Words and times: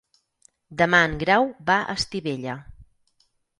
Demà 0.81 1.01
en 1.09 1.13
Grau 1.25 1.47
va 1.69 1.77
a 1.83 1.97
Estivella. 2.03 2.59